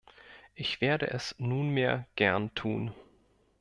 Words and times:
Ich 0.55 0.81
werde 0.81 1.11
es 1.11 1.35
nunmehr 1.37 2.07
gern 2.15 2.55
tun. 2.55 2.91